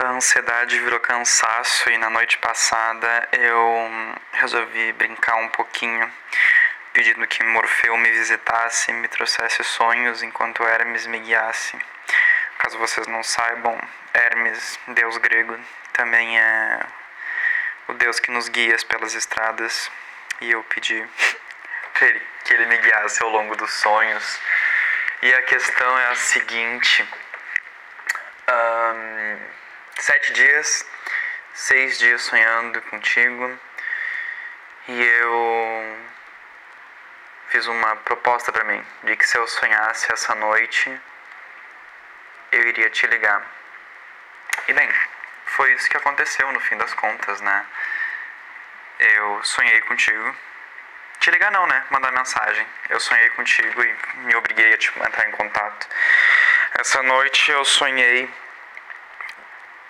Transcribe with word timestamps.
A 0.00 0.10
ansiedade 0.10 0.78
virou 0.78 1.00
cansaço 1.00 1.90
e 1.90 1.98
na 1.98 2.08
noite 2.08 2.38
passada 2.38 3.28
eu 3.32 3.90
resolvi 4.32 4.92
brincar 4.92 5.34
um 5.34 5.48
pouquinho, 5.48 6.08
pedindo 6.92 7.26
que 7.26 7.42
Morfeu 7.42 7.96
me 7.96 8.08
visitasse 8.12 8.92
e 8.92 8.94
me 8.94 9.08
trouxesse 9.08 9.64
sonhos 9.64 10.22
enquanto 10.22 10.62
Hermes 10.62 11.04
me 11.08 11.18
guiasse. 11.18 11.76
Caso 12.58 12.78
vocês 12.78 13.08
não 13.08 13.24
saibam, 13.24 13.76
Hermes, 14.14 14.78
deus 14.86 15.16
grego, 15.16 15.58
também 15.92 16.38
é 16.38 16.86
o 17.88 17.94
deus 17.94 18.20
que 18.20 18.30
nos 18.30 18.48
guia 18.48 18.76
pelas 18.88 19.14
estradas 19.14 19.90
e 20.40 20.52
eu 20.52 20.62
pedi 20.62 21.04
que 22.44 22.54
ele 22.54 22.66
me 22.66 22.78
guiasse 22.78 23.20
ao 23.20 23.30
longo 23.30 23.56
dos 23.56 23.72
sonhos. 23.72 24.40
E 25.22 25.34
a 25.34 25.42
questão 25.42 25.98
é 25.98 26.06
a 26.06 26.14
seguinte. 26.14 27.08
Um, 28.48 29.57
sete 29.98 30.32
dias, 30.32 30.86
seis 31.54 31.98
dias 31.98 32.22
sonhando 32.22 32.80
contigo 32.82 33.58
e 34.86 35.02
eu 35.02 35.98
fiz 37.48 37.66
uma 37.66 37.96
proposta 37.96 38.52
para 38.52 38.64
mim 38.64 38.84
de 39.02 39.16
que 39.16 39.28
se 39.28 39.36
eu 39.36 39.46
sonhasse 39.46 40.12
essa 40.12 40.34
noite 40.36 41.00
eu 42.52 42.66
iria 42.68 42.88
te 42.90 43.06
ligar. 43.06 43.44
E 44.68 44.72
bem, 44.72 44.88
foi 45.46 45.72
isso 45.72 45.88
que 45.90 45.96
aconteceu 45.96 46.50
no 46.52 46.60
fim 46.60 46.76
das 46.76 46.94
contas, 46.94 47.40
né? 47.40 47.66
Eu 48.98 49.42
sonhei 49.44 49.80
contigo. 49.82 50.36
Te 51.20 51.30
ligar 51.30 51.50
não, 51.50 51.66
né? 51.66 51.84
Mandar 51.90 52.12
mensagem. 52.12 52.66
Eu 52.88 53.00
sonhei 53.00 53.28
contigo 53.30 53.82
e 53.82 53.96
me 54.18 54.34
obriguei 54.36 54.72
a 54.72 54.78
tipo, 54.78 55.04
entrar 55.04 55.28
em 55.28 55.32
contato. 55.32 55.88
Essa 56.78 57.02
noite 57.02 57.50
eu 57.50 57.64
sonhei 57.64 58.30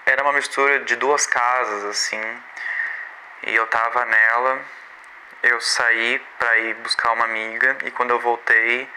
era 0.09 0.23
uma 0.23 0.33
mistura 0.33 0.81
de 0.81 0.97
duas 0.97 1.27
casas, 1.27 1.85
assim. 1.85 2.21
E 3.43 3.55
eu 3.55 3.67
tava 3.67 4.05
nela, 4.07 4.61
eu 5.43 5.61
saí 5.61 6.19
pra 6.39 6.59
ir 6.59 6.75
buscar 6.77 7.13
uma 7.13 7.25
amiga 7.25 7.77
e 7.85 7.91
quando 7.91 8.11
eu 8.11 8.19
voltei, 8.19 8.89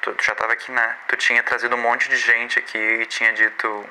tu, 0.00 0.14
tu 0.14 0.24
já 0.24 0.34
tava 0.34 0.52
aqui, 0.52 0.70
né? 0.70 0.96
Tu 1.08 1.16
tinha 1.16 1.42
trazido 1.42 1.74
um 1.74 1.80
monte 1.80 2.08
de 2.08 2.16
gente 2.16 2.58
aqui 2.58 2.78
e 2.78 3.06
tinha 3.06 3.32
dito, 3.32 3.88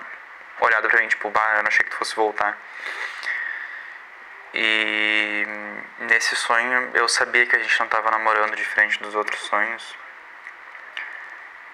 olhado 0.62 0.88
pra 0.88 1.02
mim, 1.02 1.08
tipo, 1.10 1.30
bah, 1.30 1.56
eu 1.58 1.64
não 1.64 1.68
achei 1.68 1.84
que 1.84 1.92
tu 1.92 1.98
fosse 1.98 2.16
voltar. 2.16 2.58
E 4.54 5.46
nesse 6.00 6.36
sonho 6.36 6.92
eu 6.94 7.10
sabia 7.10 7.46
que 7.46 7.56
a 7.58 7.60
gente 7.60 7.78
não 7.80 7.88
tava 7.90 8.10
namorando 8.12 8.56
diferente 8.56 9.00
dos 9.00 9.16
outros 9.16 9.40
sonhos. 9.42 9.96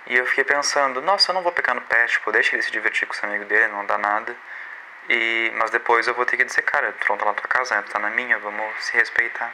E 0.07 0.15
eu 0.15 0.25
fiquei 0.25 0.43
pensando, 0.43 0.99
nossa, 1.01 1.29
eu 1.29 1.35
não 1.35 1.43
vou 1.43 1.51
pegar 1.51 1.75
no 1.75 1.81
pé, 1.81 2.07
tipo, 2.07 2.31
deixa 2.31 2.55
ele 2.55 2.63
se 2.63 2.71
divertir 2.71 3.07
com 3.07 3.13
os 3.13 3.23
amigos 3.23 3.47
dele, 3.47 3.67
não 3.67 3.85
dá 3.85 3.97
nada. 3.97 4.35
E, 5.09 5.51
mas 5.55 5.71
depois 5.71 6.07
eu 6.07 6.13
vou 6.13 6.23
ter 6.23 6.37
que 6.37 6.45
dizer, 6.45 6.61
cara, 6.61 6.93
tu 6.93 7.09
não 7.09 7.17
tá 7.17 7.25
na 7.25 7.33
tua 7.33 7.47
casa, 7.47 7.75
né? 7.75 7.81
Tu 7.81 7.91
tá 7.91 7.97
na 7.97 8.11
minha, 8.11 8.37
vamos 8.37 8.85
se 8.85 8.93
respeitar. 8.93 9.51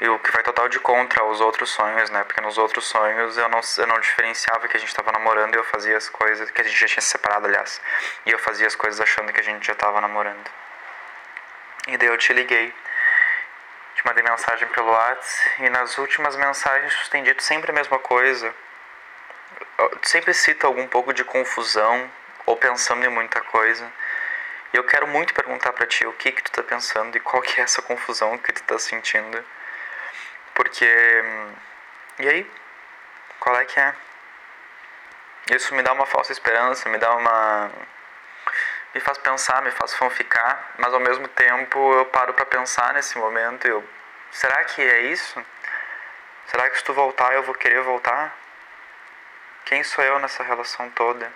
E 0.00 0.08
o 0.08 0.18
que 0.18 0.32
vai 0.32 0.42
total 0.42 0.68
de 0.68 0.80
contra 0.80 1.22
aos 1.22 1.40
outros 1.40 1.70
sonhos, 1.70 2.10
né? 2.10 2.24
Porque 2.24 2.40
nos 2.40 2.58
outros 2.58 2.86
sonhos 2.86 3.38
eu 3.38 3.48
não, 3.48 3.60
eu 3.78 3.86
não 3.86 4.00
diferenciava 4.00 4.66
que 4.66 4.76
a 4.76 4.80
gente 4.80 4.92
tava 4.92 5.12
namorando 5.12 5.54
e 5.54 5.58
eu 5.58 5.64
fazia 5.64 5.96
as 5.96 6.08
coisas. 6.08 6.50
Que 6.50 6.60
a 6.60 6.64
gente 6.64 6.76
já 6.76 6.86
tinha 6.88 7.00
se 7.00 7.08
separado, 7.08 7.46
aliás. 7.46 7.80
E 8.26 8.30
eu 8.32 8.38
fazia 8.40 8.66
as 8.66 8.74
coisas 8.74 9.00
achando 9.00 9.32
que 9.32 9.40
a 9.40 9.44
gente 9.44 9.64
já 9.64 9.74
tava 9.76 10.00
namorando. 10.00 10.50
E 11.86 11.96
daí 11.96 12.08
eu 12.08 12.18
te 12.18 12.32
liguei. 12.32 12.74
Te 13.94 14.06
mandei 14.06 14.24
mensagem 14.24 14.66
pelo 14.68 14.90
WhatsApp. 14.90 15.62
E 15.62 15.70
nas 15.70 15.98
últimas 15.98 16.34
mensagens 16.34 16.94
tu 16.94 17.10
tem 17.10 17.22
dito 17.22 17.42
sempre 17.44 17.70
a 17.70 17.74
mesma 17.74 17.98
coisa. 18.00 18.52
Tu 20.02 20.08
sempre 20.08 20.34
cita 20.34 20.66
algum 20.66 20.86
pouco 20.88 21.12
de 21.12 21.24
confusão 21.24 22.10
ou 22.48 22.56
pensando 22.56 23.04
em 23.04 23.08
muita 23.10 23.40
coisa. 23.42 23.92
E 24.72 24.76
eu 24.76 24.84
quero 24.84 25.06
muito 25.06 25.34
perguntar 25.34 25.72
para 25.74 25.86
ti 25.86 26.06
o 26.06 26.12
que 26.14 26.32
que 26.32 26.42
tu 26.42 26.50
tá 26.50 26.62
pensando 26.62 27.16
e 27.16 27.20
qual 27.20 27.42
que 27.42 27.60
é 27.60 27.64
essa 27.64 27.82
confusão 27.82 28.38
que 28.38 28.52
tu 28.52 28.62
tá 28.62 28.78
sentindo. 28.78 29.44
Porque 30.54 30.88
e 32.18 32.28
aí? 32.28 32.50
Qual 33.38 33.54
é 33.56 33.64
que 33.66 33.78
é? 33.78 33.94
Isso 35.50 35.74
me 35.74 35.82
dá 35.82 35.92
uma 35.92 36.06
falsa 36.06 36.32
esperança, 36.32 36.88
me 36.88 36.98
dá 36.98 37.14
uma 37.14 37.70
me 38.94 39.00
faz 39.00 39.18
pensar, 39.18 39.60
me 39.62 39.70
faz 39.70 39.94
fanficar, 39.94 40.72
mas 40.78 40.94
ao 40.94 41.00
mesmo 41.00 41.28
tempo 41.28 41.78
eu 41.94 42.06
paro 42.06 42.32
para 42.32 42.46
pensar 42.46 42.94
nesse 42.94 43.18
momento 43.18 43.66
e 43.66 43.70
eu 43.70 43.86
será 44.30 44.64
que 44.64 44.80
é 44.82 45.00
isso? 45.02 45.44
Será 46.46 46.70
que 46.70 46.78
se 46.78 46.84
tu 46.84 46.94
voltar 46.94 47.34
eu 47.34 47.42
vou 47.42 47.54
querer 47.54 47.82
voltar? 47.82 48.34
Quem 49.66 49.84
sou 49.84 50.02
eu 50.02 50.18
nessa 50.18 50.42
relação 50.42 50.88
toda? 50.90 51.30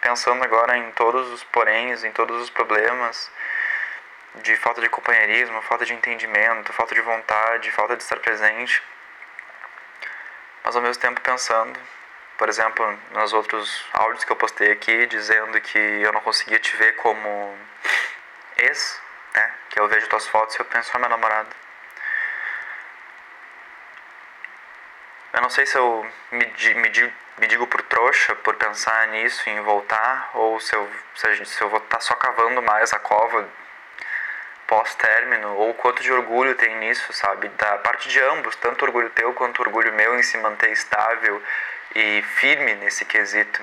Pensando 0.00 0.42
agora 0.44 0.76
em 0.76 0.90
todos 0.92 1.28
os 1.30 1.42
poréns, 1.44 2.04
em 2.04 2.12
todos 2.12 2.42
os 2.42 2.50
problemas 2.50 3.30
de 4.36 4.56
falta 4.56 4.80
de 4.80 4.88
companheirismo, 4.88 5.62
falta 5.62 5.84
de 5.84 5.94
entendimento, 5.94 6.72
falta 6.72 6.94
de 6.94 7.00
vontade, 7.00 7.70
falta 7.72 7.96
de 7.96 8.02
estar 8.02 8.18
presente. 8.20 8.82
Mas 10.62 10.76
ao 10.76 10.82
mesmo 10.82 11.00
tempo 11.00 11.20
pensando, 11.20 11.78
por 12.36 12.48
exemplo, 12.48 12.98
nos 13.12 13.32
outros 13.32 13.84
áudios 13.92 14.24
que 14.24 14.32
eu 14.32 14.36
postei 14.36 14.72
aqui, 14.72 15.06
dizendo 15.06 15.60
que 15.60 15.78
eu 15.78 16.12
não 16.12 16.20
conseguia 16.20 16.58
te 16.58 16.76
ver 16.76 16.96
como 16.96 17.56
ex, 18.58 19.00
né? 19.34 19.54
Que 19.70 19.80
eu 19.80 19.88
vejo 19.88 20.08
tuas 20.08 20.26
fotos 20.26 20.56
e 20.56 20.60
eu 20.60 20.64
penso, 20.64 20.90
ah, 20.94 20.98
meu 20.98 21.08
namorado. 21.08 21.48
Eu 25.32 25.42
não 25.42 25.50
sei 25.50 25.66
se 25.66 25.76
eu 25.76 26.10
me, 26.30 26.46
me, 26.74 27.14
me 27.38 27.46
digo 27.46 27.66
por 27.66 27.82
trouxa 27.82 28.34
por 28.36 28.54
pensar 28.56 29.08
nisso, 29.08 29.48
em 29.48 29.60
voltar, 29.60 30.30
ou 30.34 30.58
se 30.58 30.74
eu, 30.74 30.88
se, 31.14 31.34
gente, 31.34 31.48
se 31.48 31.60
eu 31.60 31.68
vou 31.68 31.78
estar 31.78 31.96
tá 31.96 32.00
só 32.00 32.14
cavando 32.14 32.62
mais 32.62 32.92
a 32.92 32.98
cova 32.98 33.48
pós-término, 34.66 35.54
ou 35.56 35.74
quanto 35.74 36.02
de 36.02 36.12
orgulho 36.12 36.54
tem 36.54 36.74
nisso, 36.76 37.12
sabe? 37.12 37.48
Da 37.50 37.78
parte 37.78 38.08
de 38.08 38.20
ambos, 38.20 38.56
tanto 38.56 38.84
orgulho 38.84 39.10
teu 39.10 39.32
quanto 39.34 39.60
orgulho 39.60 39.92
meu 39.92 40.18
em 40.18 40.22
se 40.22 40.36
manter 40.38 40.70
estável 40.70 41.40
e 41.94 42.22
firme 42.22 42.74
nesse 42.74 43.04
quesito. 43.04 43.62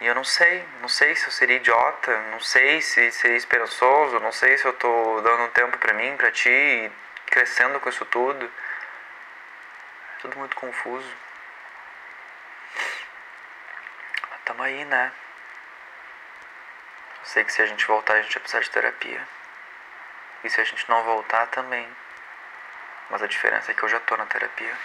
E 0.00 0.06
eu 0.06 0.14
não 0.14 0.24
sei, 0.24 0.64
não 0.80 0.88
sei 0.88 1.16
se 1.16 1.26
eu 1.26 1.32
seria 1.32 1.56
idiota, 1.56 2.16
não 2.30 2.38
sei 2.38 2.82
se 2.82 3.10
seria 3.10 3.36
esperançoso, 3.36 4.20
não 4.20 4.30
sei 4.30 4.56
se 4.58 4.66
eu 4.66 4.72
tô 4.74 5.20
dando 5.22 5.50
tempo 5.52 5.78
para 5.78 5.94
mim, 5.94 6.14
para 6.16 6.30
ti, 6.30 6.92
crescendo 7.26 7.80
com 7.80 7.88
isso 7.88 8.04
tudo 8.04 8.48
tudo 10.26 10.38
muito 10.38 10.56
confuso. 10.56 11.16
Tamo 14.44 14.62
aí, 14.62 14.84
né? 14.84 15.12
Eu 17.20 17.24
sei 17.24 17.44
que 17.44 17.52
se 17.52 17.62
a 17.62 17.66
gente 17.66 17.84
voltar, 17.86 18.14
a 18.14 18.22
gente 18.22 18.34
vai 18.34 18.40
precisar 18.40 18.60
de 18.60 18.70
terapia. 18.70 19.26
E 20.44 20.50
se 20.50 20.60
a 20.60 20.64
gente 20.64 20.88
não 20.88 21.02
voltar, 21.02 21.46
também. 21.48 21.88
Mas 23.10 23.22
a 23.22 23.26
diferença 23.26 23.70
é 23.70 23.74
que 23.74 23.82
eu 23.82 23.88
já 23.88 23.98
tô 24.00 24.16
na 24.16 24.26
terapia. 24.26 24.76